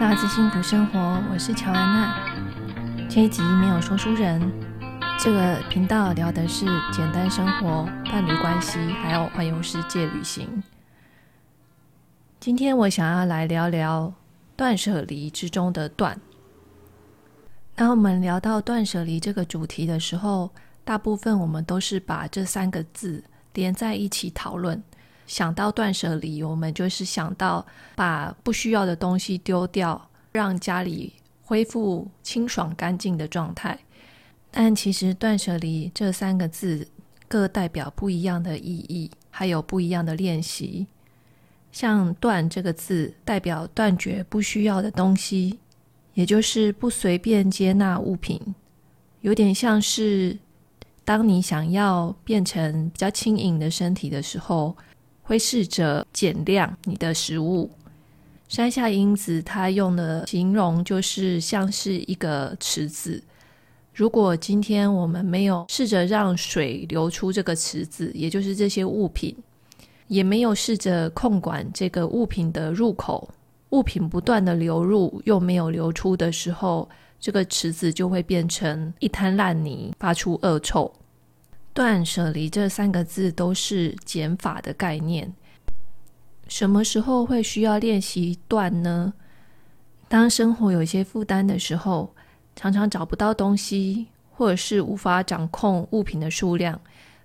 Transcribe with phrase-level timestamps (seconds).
[0.00, 3.08] 娜子幸福生活，我是乔安娜。
[3.10, 4.40] 这一集没有说书人，
[5.18, 10.62] 这个频道聊的是简单生活、伴侣关系，还有环游世界旅行。
[12.38, 14.14] 今天我想要来聊聊
[14.54, 16.16] 断舍离之中的断。
[17.74, 20.48] 当我们聊到断舍离这个主题的时候，
[20.84, 24.80] 大部分我们都是把这三个字连在一起讨论。
[25.28, 27.64] 想到断舍离，我们就是想到
[27.94, 33.78] 把不需要的东西丢掉，让家里恢复清爽干净的状态。
[34.50, 36.88] 但其实断舍离这三个字
[37.28, 40.86] 各代表不一样的意义，还有不一样的练习。
[41.70, 45.58] 像“断”这个字代表断绝不需要的东西，
[46.14, 48.40] 也就是不随便接纳物品，
[49.20, 50.38] 有点像是
[51.04, 54.74] 当你想要变成比较轻盈的身体的时候。
[55.28, 57.70] 会试着减量你的食物。
[58.48, 63.22] 山下英子她用的形容就是像是一个池子。
[63.92, 69.36] 如果今天我们没有试着让水流出这个池子，也就是这些物品，
[70.06, 73.28] 也没有试着控管这个物品的入口，
[73.68, 76.88] 物品不断的流入又没有流出的时候，
[77.20, 80.90] 这个池子就会变成一滩烂泥，发出恶臭。
[81.78, 85.32] 断舍离这三个字都是减法的概念。
[86.48, 89.12] 什么时候会需要练习断呢？
[90.08, 92.12] 当生活有一些负担的时候，
[92.56, 96.80] 常常找不到东西，或者是无法掌控物品的数量。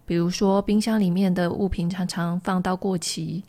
[0.06, 3.44] 比如说，冰箱里面的物品常常放到过期，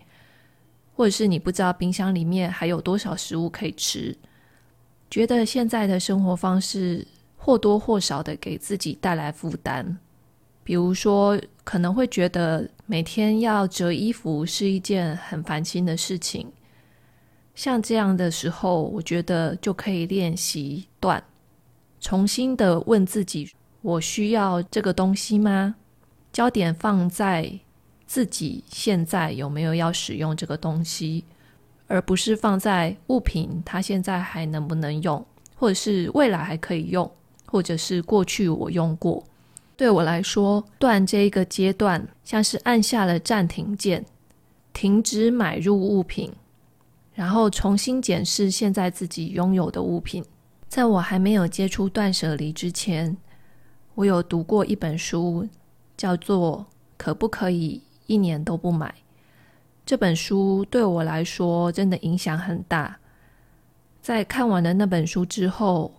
[0.96, 4.16] 或者是你不知道冰箱里面还有多少食物可以吃，
[5.10, 9.98] 觉得现在的生活方式或多或少的给自己带来负担。
[10.64, 16.50] 比如说，可能会觉得每天要折衣服是一件很烦心的事情。
[17.54, 21.22] 像这样的时候，我觉得就可以练习断，
[22.00, 23.52] 重新的问自己：
[23.82, 25.76] 我需要这个东西吗？
[26.32, 27.60] 焦点放在
[28.06, 31.24] 自己现在有没有要使用这个东西，
[31.86, 35.24] 而不是放在物品它现在还能不能用，
[35.54, 37.08] 或者是未来还可以用，
[37.46, 39.22] 或者是过去我用过。
[39.76, 44.04] 对我来说，断这一个阶段像是按下了暂停键，
[44.72, 46.32] 停止买入物品，
[47.12, 50.24] 然后重新检视现在自己拥有的物品。
[50.68, 53.16] 在我还没有接触断舍离之前，
[53.96, 55.48] 我有读过一本书，
[55.96, 56.64] 叫做
[56.96, 58.88] 《可不可以一年都不买》。
[59.84, 62.96] 这本书对我来说真的影响很大。
[64.00, 65.92] 在看完了那本书之后，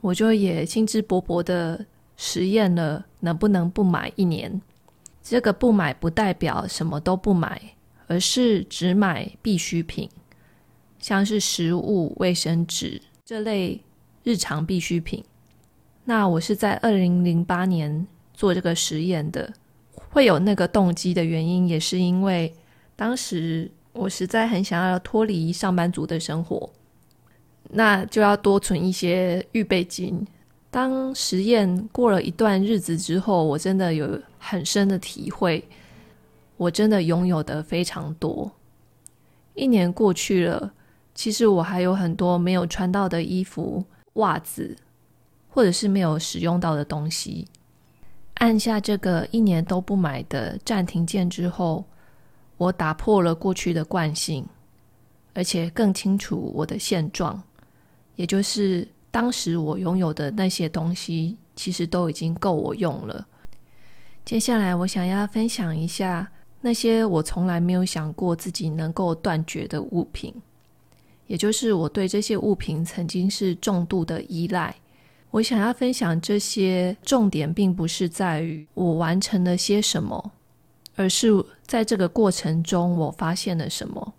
[0.00, 1.84] 我就也兴致勃勃的。
[2.16, 4.60] 实验了能不能不买一年？
[5.22, 7.60] 这个不买不代表什么都不买，
[8.08, 10.10] 而是只买必需品，
[10.98, 13.80] 像是食物、卫生纸这类
[14.24, 15.24] 日常必需品。
[16.04, 19.52] 那我是在二零零八年做这个实验的，
[19.94, 22.52] 会有那个动机的原因，也是因为
[22.96, 26.68] 当时我实在很想要脱离上班族的生活，
[27.70, 30.26] 那就要多存一些预备金。
[30.72, 35.62] 当实验过了一段日子之后，我真的有很深的体会，
[36.56, 38.50] 我真的拥有的非常多。
[39.52, 40.72] 一年过去了，
[41.14, 43.84] 其实我还有很多没有穿到的衣服、
[44.14, 44.74] 袜子，
[45.50, 47.46] 或者是没有使用到的东西。
[48.36, 51.84] 按下这个一年都不买的暂停键之后，
[52.56, 54.42] 我打破了过去的惯性，
[55.34, 57.42] 而且更清楚我的现状，
[58.16, 58.88] 也就是。
[59.12, 63.24] 当时我拥有的那些东西，其实都已经够我用了。
[64.24, 70.34] 接下来，我想要分享一下那些我从来没有想过自己能够断绝的物品，
[71.26, 74.74] 也就是我对这些物品曾经是重度的依赖。
[75.30, 80.32] 我想要分享这些重点，并不是在于我完成了些什么，
[80.94, 81.30] 而是
[81.66, 84.14] 在这个过程中我发现了什么。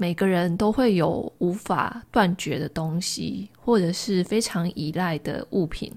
[0.00, 5.92] 每个人都会有无法断绝的东西，或者是非常依赖的物品。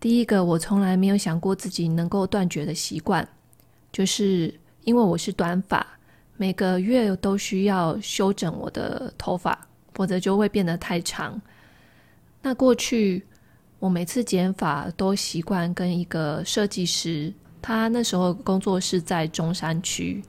[0.00, 3.26] 第一个，我从来没有想过自己能够断绝的习惯，
[3.92, 5.86] 就是因为我是短发，
[6.36, 9.56] 每个月都需要修整我的头发，
[9.94, 11.40] 否则就会变得太长。
[12.42, 13.24] 那过去
[13.78, 20.20] 我每次剪发都习惯跟一个设计师，他那时候工作是在中山区。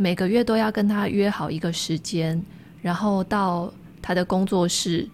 [0.00, 2.40] 每个月都要跟他约好一个时间，
[2.80, 5.08] 然后到他的工作室，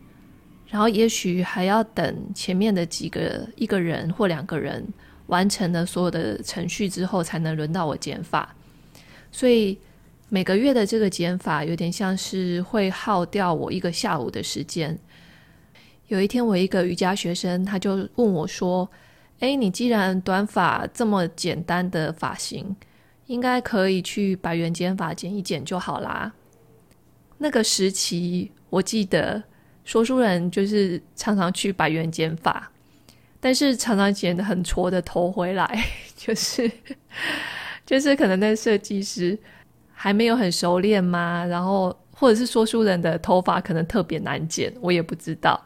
[0.68, 4.86] 然后也许还要等前面的几个一个人或两个人
[5.28, 8.54] 完成了所有的程序之后，才能轮到我剪发。
[9.32, 9.78] 所以
[10.28, 14.98] 每个月的这个减法有点像是会耗掉我一个下午的时间。
[16.08, 18.86] 有一天，我一个瑜伽学生他就问我说
[19.40, 22.76] ：“哎，你既然短发这么简单的发型，
[23.26, 26.32] 应该可以去百元剪发剪一剪就好啦。”
[27.38, 29.42] 那个时期，我记得
[29.84, 32.70] 说书人就是常常去百元剪发，
[33.40, 35.84] 但是常常剪得很挫的头回来，
[36.16, 36.70] 就是
[37.84, 39.38] 就是可能那设计师。
[39.96, 41.46] 还没有很熟练吗？
[41.46, 45.58] 然后或者是说书人的头发可能特别难剪，我也不知道。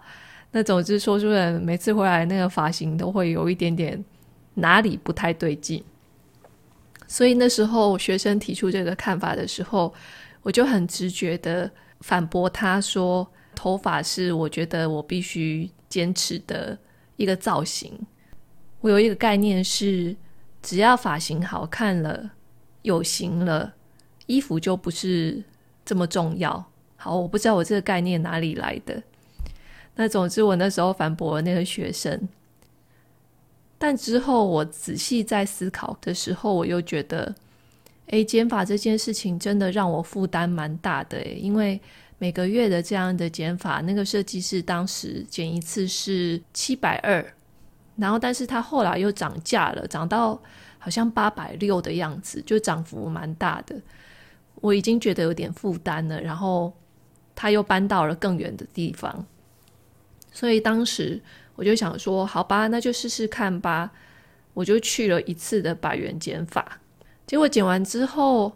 [0.52, 4.04] 那总之，说书人每次回来那个发型都会有一点点
[4.54, 5.82] 哪里不太对劲。
[7.08, 9.92] 所以那时候学生提出这个看法的时候，
[10.42, 11.68] 我就很直觉的
[12.02, 13.26] 反驳他说
[13.56, 16.78] ：“头发是我觉得我必须坚持的
[17.16, 17.98] 一个造型。
[18.80, 20.14] 我有一个概念是，
[20.62, 22.30] 只要发型好看了，
[22.82, 23.74] 有型了。”
[24.26, 25.42] 衣服就不是
[25.86, 26.62] 这么重要。
[26.96, 29.02] 好，我不知道我这个概念哪里来的。
[29.94, 32.28] 那总之，我那时候反驳了那个学生。
[33.78, 37.32] 但之后我仔细在思考的时候，我又觉得，
[38.06, 41.80] 诶，减法这件事情真的让我负担蛮大的诶，因为
[42.18, 47.24] 每个月的这样的减法，那个设计师当时减一次是七百二，
[47.94, 50.40] 然后但是他后来又涨价了，涨到
[50.80, 53.80] 好像八百六的样子，就涨幅蛮大的。
[54.60, 56.72] 我已经觉得有点负担了，然后
[57.36, 59.24] 他又搬到了更远的地方，
[60.32, 61.22] 所以当时
[61.58, 63.90] 我就想说，好吧，那就试试看吧。
[64.54, 66.80] 我就去了一次的百元剪发，
[67.26, 68.52] 结果剪完之后，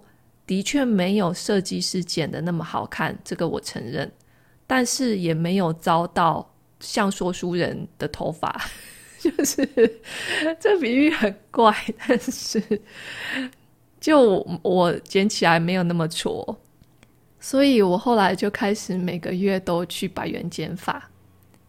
[0.47, 4.11] 的确没有设计师剪的那么好看，这个我承认，
[4.67, 8.65] 但是也没有遭到像说书人的头发，
[9.21, 9.69] 就是
[10.59, 11.77] 这比喻很怪，
[12.07, 12.81] 但是。
[14.01, 16.61] 就我剪起来没有那么挫，
[17.39, 21.09] 所以我后来就开始每个月都去百元剪发，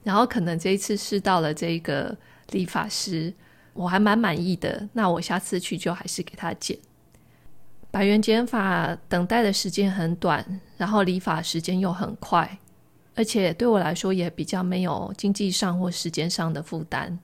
[0.04, 2.16] 然后可能这一次试到了这个
[2.52, 3.34] 理发师，
[3.74, 6.78] 我还蛮满意的，那我下次去就还是给他剪。
[7.90, 12.60] 百元剪发等待的时间很短，然后理发时间又很快，
[13.16, 17.18] 而且对我来说也比较没有经济上或时间上的负担。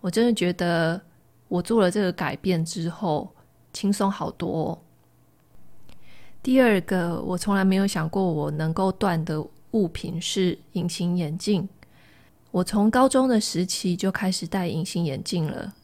[0.00, 1.00] 我真的觉得
[1.48, 3.32] 我做了这个改变之后，
[3.72, 4.78] 轻松好多哦。
[6.42, 11.68] 第二个，我从来没有想过我能够断的物品是隐形眼镜。
[12.56, 15.74] 我从高中的时期就开始戴隐形眼镜了，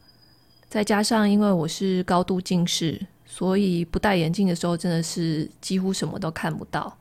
[0.71, 6.97] 再加上因为我是高度近视，所以不戴眼镜的时候真的是几乎什么都看不到。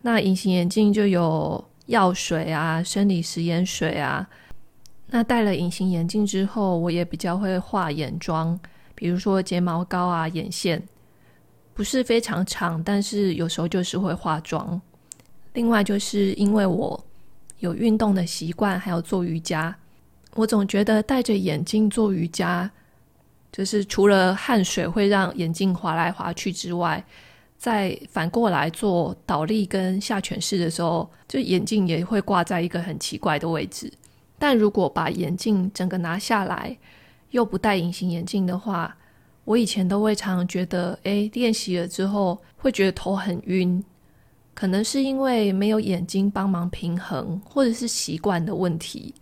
[0.00, 4.26] 那隐形眼镜就有药水啊、生理食盐水啊。
[5.08, 8.58] 那戴了隐形眼镜之后，我也比较会画眼妆。
[8.94, 10.82] 比如说睫毛膏啊，眼线
[11.74, 14.80] 不是非常长，但是有时候就是会化妆。
[15.52, 17.03] 另外，就是因为我
[17.64, 19.74] 有运动的习惯，还有做瑜伽，
[20.34, 22.70] 我总觉得戴着眼镜做瑜伽，
[23.50, 27.02] 就是除了汗水会让眼镜滑来滑去之外，
[27.56, 33.90] 再反过来做倒立跟下犬式的时候，就眼镜也会挂在一个很奇怪的位置。
[34.38, 36.76] 但如果把眼镜整个拿下来，
[37.30, 38.94] 又不戴隐形眼镜的话，
[39.44, 43.82] 我以前都会常常觉得，诶，练习了之后会觉得头很晕，
[44.54, 49.12] 可能是因为没有眼睛帮忙平衡，或者是习惯的问题。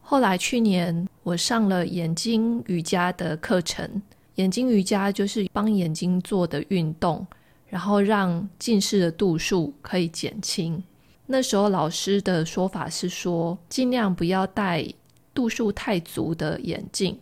[0.00, 4.02] 后来去年我上了眼睛瑜伽的课程，
[4.36, 7.26] 眼睛瑜伽就是帮眼睛做的运动，
[7.68, 10.82] 然后让近视的度数可以减轻。
[11.26, 14.86] 那时候老师的说法是说，尽量不要戴。
[15.34, 17.16] 度数太足的眼镜，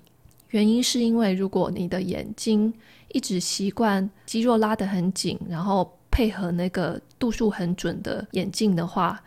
[0.49, 2.73] 原因是因为如果你的眼睛
[3.09, 9.23] 一直习惯肌肉拉得很紧，然后配合那个度数很准的眼镜的话，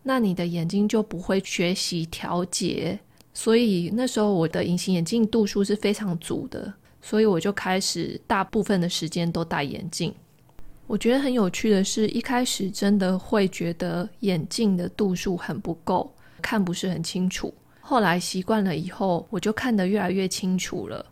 [0.00, 2.96] 那你的眼睛就不会学习调节。
[3.34, 6.72] 所以那时候我的隐形眼镜度数是非常足的，
[7.02, 10.14] 所以我就开始大部分的时间都戴眼镜。
[10.86, 17.52] 我觉得很有趣的是，一开始真的会觉得眼镜的度数很不够，看不是很清楚。
[17.80, 21.04] 后来习惯了以后，我就看得越来越清楚了。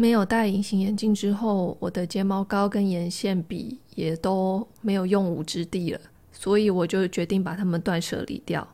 [0.00, 6.00] 没有戴隐形眼镜之后，我的睫毛膏跟眼线笔也都没有用武之地了，
[6.30, 8.66] 所以我就决定把它们断舍离掉。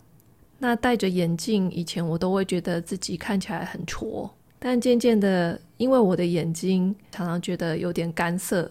[0.58, 8.70] 那戴着眼镜，以前我都会觉得自己看起来很挫，但渐渐的，因为我的眼睛常常觉得有点干涩，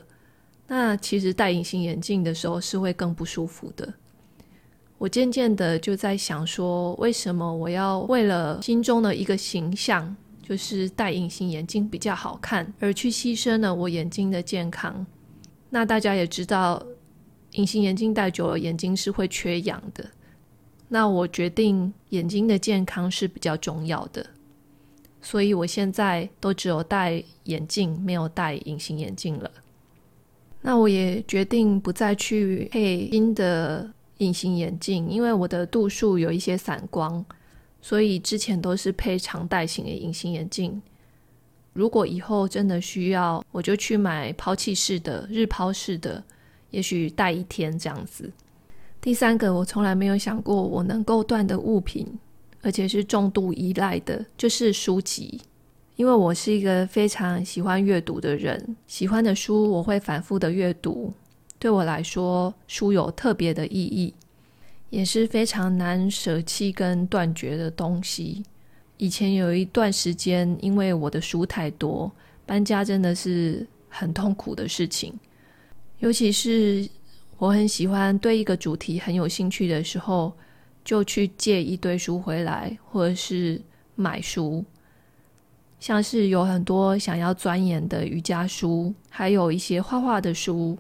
[0.68, 3.92] 那其实戴隐形眼镜的时候是会更不舒服的。
[5.00, 15.06] 我渐渐的就在想说，为什么我要为了心中的一个形象，就是戴隐形眼镜比较好看，而去牺牲了我眼睛的健康？
[15.70, 16.86] 那大家也知道，
[17.54, 20.06] 隐形眼镜戴久了，眼睛是会缺氧的。
[20.90, 24.24] 那我决定眼睛的健康是比较重要的，
[25.22, 29.50] 所以我现在都只有戴眼镜，没有戴隐形眼镜了。
[30.62, 37.26] 那我也决定不再去配新的隐形眼镜，因为我的度数有一些散光，
[37.84, 40.82] 所以之前都是配常戴型的隐形眼镜。
[41.74, 46.24] 如果以后真的需要，我就去买抛弃式的、日抛式的，
[46.70, 48.32] 也许戴一天这样子。
[49.02, 52.08] 第三个，我从来没有想过我能够断的物品，
[52.62, 55.42] 而且是重度依赖的，就是书籍。
[55.98, 61.14] 因为我是一个非常喜欢阅读的人，喜欢的书我会反复的阅读。
[61.60, 64.14] 对我来说，书有特别的意义，
[64.94, 68.44] 也是非常难舍弃跟断绝的东西。
[68.98, 72.12] 以前有一段时间，因为我的书太多，
[72.46, 75.12] 搬家真的是很痛苦的事情，
[75.98, 76.88] 尤其是。
[77.40, 80.32] 我很喜欢对一个主题很有兴趣的时候，
[80.86, 83.60] 就去借一堆书回来，或者是
[83.96, 84.64] 买书。
[85.78, 90.78] 像是有很多想要钻研的瑜伽书，还有一些画画的书，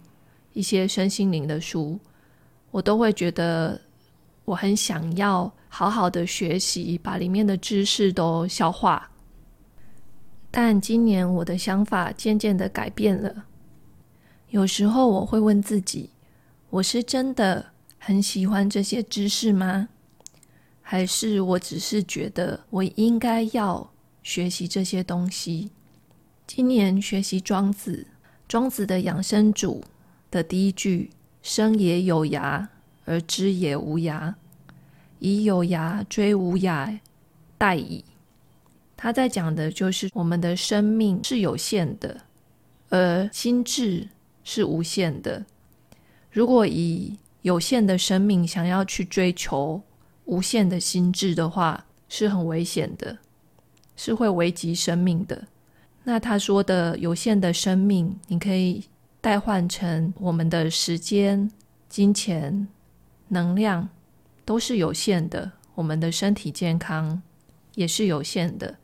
[0.53, 1.99] 一些身心灵的书，
[2.71, 3.81] 我都会觉得
[4.45, 9.09] 我很想要好好的学习，把里面的知识都消化。
[10.51, 13.45] 但今年我的想法渐渐的改变了，
[14.49, 16.09] 有时候我会问自己。
[16.69, 17.65] 我是真的
[17.97, 19.89] 很喜欢这些知识吗？
[20.81, 23.89] 还是我只是觉得我应该要
[24.21, 25.71] 学习这些东西？
[26.45, 28.05] 今年学习庄子，
[28.47, 29.83] 庄子的养生主
[30.29, 31.09] 的第一句
[31.41, 32.67] “生也有涯，
[33.05, 34.33] 而知也无涯，
[35.19, 36.99] 以有涯追无涯，
[37.59, 38.03] 殆矣”。
[38.95, 42.21] 他在讲的就是我们的生命是有限的，
[42.89, 44.07] 而心智
[44.43, 45.45] 是无限的。
[46.31, 49.81] 如果以有限的生命想要去追求
[50.25, 53.17] 无限的心智的话，是很危险的，
[53.97, 55.45] 是会危及生命的。
[56.05, 58.85] 那他说的有限的生命，你可以
[59.19, 61.51] 代换成我们的时间、
[61.89, 62.67] 金钱、
[63.27, 63.89] 能量
[64.45, 67.21] 都是有限的，我们的身体健康
[67.75, 68.75] 也是有限的。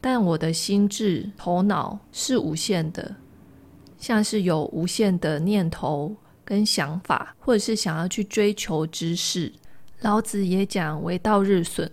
[0.00, 3.14] 但我的心智、头脑是无限的，
[3.98, 6.16] 像是有无限的念头。
[6.44, 9.50] 跟想法，或者是想要去追求知识，
[10.00, 11.90] 老子也讲“为道日损”，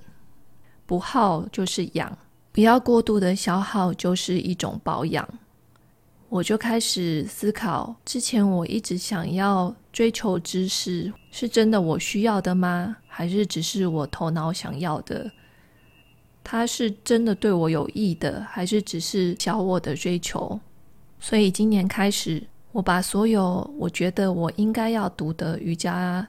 [0.88, 2.18] 不耗就是养，
[2.51, 5.25] 不要过度的消耗，就是一种保养。
[6.29, 12.98] 我就开始思考，之前我一直想要追求知识，是真的我需要的吗？
[13.07, 15.31] 还是只是我头脑想要的？
[16.43, 20.59] 它是真的对我有益的，还是只是小我的追求？
[21.19, 22.43] 所以今年开始。
[22.71, 26.25] 我把所有我觉得我应该要读的瑜伽、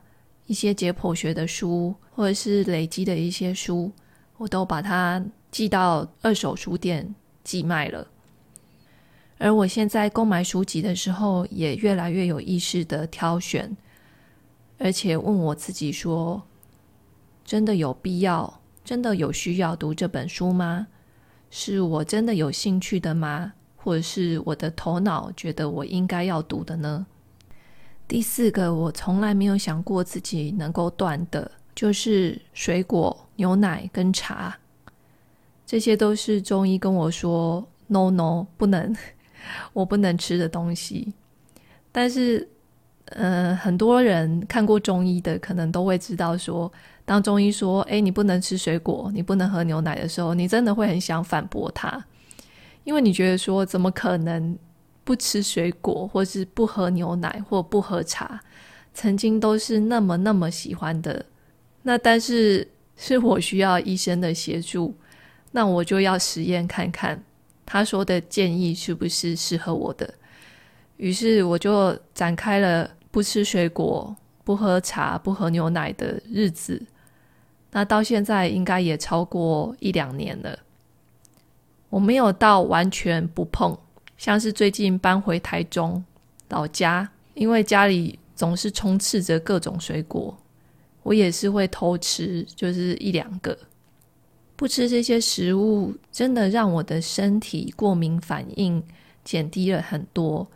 [0.46, 3.92] 一些解剖学的书，或者是累积的一些书，
[4.38, 7.14] 我都把它寄到二手书店
[7.44, 8.06] 寄卖了。
[9.36, 13.76] 而我现在购买书籍的时候，也越来越有意识的挑选，
[14.82, 16.42] 而且问我自己说：
[17.44, 20.86] 真的有必要、真的有需要读这本书吗？
[21.50, 23.52] 是我真的有兴趣的吗？
[23.76, 27.06] 或者是我的头脑觉得我应该要读的呢？
[28.08, 34.58] 第四个，我从来没有想过自己能够断的，就是水果、牛奶跟茶，
[35.66, 38.96] 这些都是中医跟我说 “no no” 不能，
[39.74, 41.12] 我不能吃的东西。
[41.92, 42.48] 但是，
[43.10, 46.70] 呃，很多人看过中医的，可能都会知道说，
[47.04, 52.04] 当中医说“哎，你不能吃水果，你不能喝牛奶”的时候，你真的会很想反驳他。
[52.84, 54.56] 因为你觉得说，怎么可能
[55.04, 58.40] 不吃水果，或是不喝牛奶，或不喝茶？
[58.94, 61.24] 曾经都是那么那么喜欢的。
[61.82, 64.94] 那但是是我需要医生的协助，
[65.50, 67.22] 那我就要实验看看
[67.66, 70.14] 他说的建议是不是适合我的。
[70.96, 76.82] 于是我就展开了不吃水果、不喝茶、不喝牛奶的日子。
[77.72, 80.58] 那到现在应该也超过一两年了。
[81.88, 83.76] 我没有到完全不碰，
[84.16, 86.04] 像是最近搬回台中
[86.48, 90.36] 老家，因为家里总是充斥着各种水果，
[91.02, 93.56] 我也是会偷吃，就是一两个。
[94.56, 98.82] 不吃这些食物，真的让我的身体过敏反应
[99.24, 100.46] 减低了很多，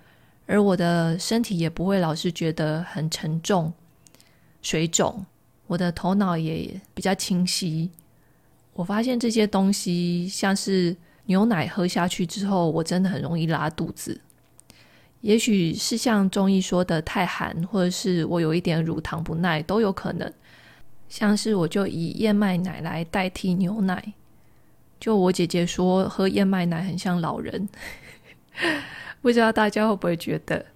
[0.46, 3.72] 而我的身体也不会老是觉得很沉重、
[4.62, 5.24] 水肿，
[5.66, 7.90] 我的头脑也比较清晰。
[8.72, 10.96] 我发现这些东西像是。
[11.26, 14.20] 牛奶喝下去之后，我真的很容易拉肚子，
[15.22, 20.30] 也许是像中医说的太寒，或者是我有一点乳糖不耐，都有可能。
[21.08, 24.12] 像是我就以燕麦奶来代替牛奶，
[25.00, 27.70] 就我姐姐说喝燕麦奶很像老人，
[29.24, 30.66] 不知道大家会不会觉得？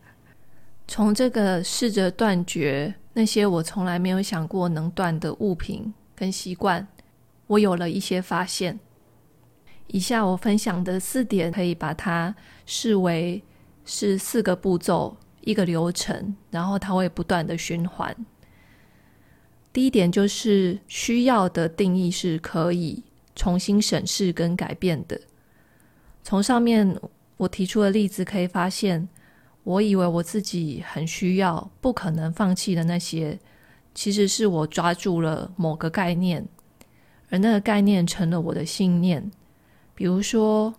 [0.87, 6.89] 从这个试着断绝那些我从来没有想过能断的物品跟习惯，
[7.47, 8.81] 我有了一些发现。
[9.89, 13.45] 以下我分享的四点，可以把它视为。
[13.91, 18.15] 是四个步骤，一个流程，然后它会不断的循环。
[19.73, 23.03] 第一点就是需要的定义是可以
[23.35, 25.19] 重新审视跟改变的。
[26.23, 27.01] 从上面
[27.39, 29.09] 我提出的例子可以发现，
[29.65, 33.39] 我以为我自己很需要、不可能放弃的那些，
[33.95, 36.47] 其实是我抓住了某个概念，
[37.31, 39.31] 而那个概念成了我的信念。
[39.95, 40.75] 比如说，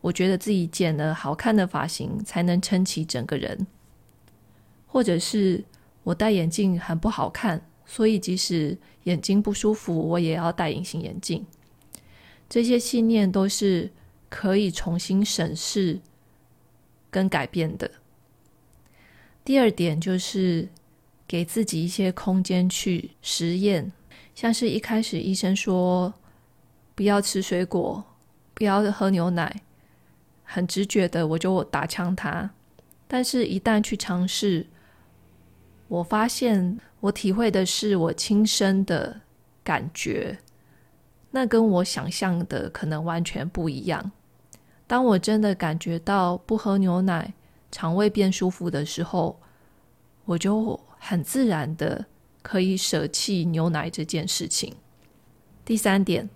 [0.00, 3.66] 我觉得自己剪了好看的发型才能撑起整个人，
[4.86, 5.64] 或者是
[6.04, 11.44] 我戴眼镜很不好看，所以即使眼睛不舒服，我也要戴隐形眼镜。
[12.48, 13.90] 这些信念都是
[14.36, 15.98] 可以重新审视
[17.10, 17.90] 跟改变的。
[19.42, 20.68] 第二点就是
[21.26, 23.90] 给自己一些空间去实验，
[24.34, 26.12] 像是一开始医生说
[26.94, 28.04] 不要吃水果，
[28.52, 29.62] 不要喝牛奶。
[30.44, 32.50] 很直觉的，我就打枪他。
[33.08, 34.66] 但是，一旦去尝试，
[35.88, 39.18] 我发现我体会的是我亲身的
[39.64, 40.36] 感觉，
[41.30, 44.12] 那跟我想象的可能完全不一样。
[44.86, 47.34] 当我真的感觉到不喝牛奶，
[47.70, 49.40] 肠胃变舒服的时候，
[50.24, 52.06] 我就很自然的
[52.42, 54.74] 可以舍弃牛奶这件事情。
[55.64, 56.28] 第三点，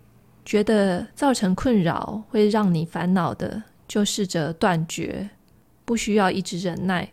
[0.43, 3.63] 觉得造成困扰会让你烦恼的。
[3.87, 5.31] 就试着断绝，
[5.83, 7.11] 不需要一直忍耐。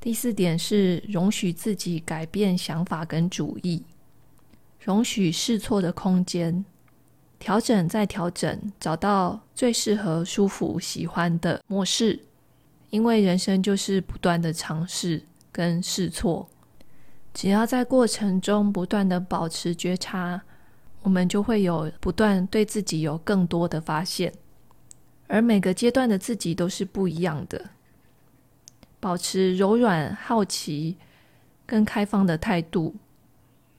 [0.00, 3.84] 第四点是容许自己改变想法跟主意，
[4.80, 6.64] 容许试错的空间，
[7.42, 12.20] 调整再调整，找到最适合、舒服、喜欢的模式。
[12.90, 16.48] 因为人生就是不断的尝试跟试错，
[17.34, 20.40] 只要在过程中不断的保持觉察，
[21.02, 24.32] 我们就会有不断对自己有更多的发现。
[25.26, 27.70] 而每个阶段的自己都是不一样的，
[29.00, 30.96] 保持柔软、好奇
[31.66, 32.94] 跟开放的态度，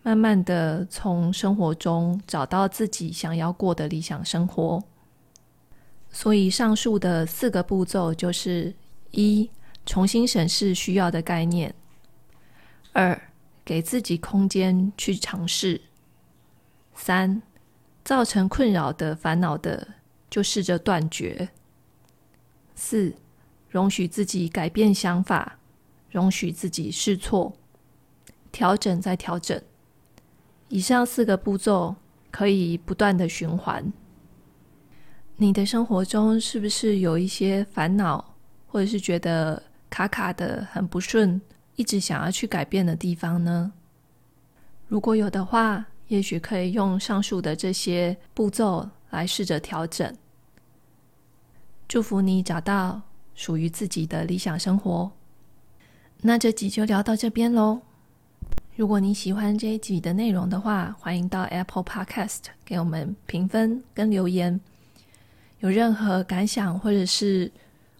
[0.03, 4.83] 慢慢的从生活中找到自己想要过的理想生活。
[6.11, 8.75] 所以上述的四个步骤就是：
[9.09, 9.49] 一、
[9.85, 11.71] 重新审视需要的概念；
[12.91, 13.19] 二、
[13.65, 15.81] 给自己空间去尝试；
[16.93, 17.41] 三、
[18.03, 19.87] 造成困扰的、烦恼的。
[20.33, 21.49] 就试着断绝。
[22.73, 23.13] 四，
[23.69, 25.59] 容许自己改变想法，
[26.09, 27.53] 容许自己试错，
[28.51, 29.61] 调整再调整。
[30.73, 31.95] 以上四个步骤
[32.31, 33.93] 可以不断的循环。
[35.36, 38.33] 你的生活中是不是有一些烦恼，
[38.65, 41.39] 或者是觉得卡卡的很不顺，
[41.75, 43.71] 一直想要去改变的地方呢？
[44.88, 50.12] 如果有的话，也许可以用上述的这些步骤来试着调整。
[51.88, 52.99] 祝福你找到
[53.36, 55.12] 属于自己的理想生活。
[56.21, 57.81] 那这集就聊到这边喽。
[58.75, 64.59] 如果你喜欢这一集的内容的话，欢迎到 Apple Podcast 给我们评分跟留言。
[65.59, 67.51] 有任何感想或者是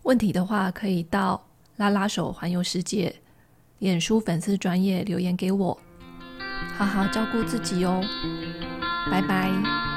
[0.02, 1.46] 问题的话，可以到
[1.78, 3.16] 拉拉手环游世界
[3.78, 5.80] 脸书粉丝专业留言给我。
[6.76, 8.02] 好好照顾自己哦，
[9.12, 9.93] 拜拜。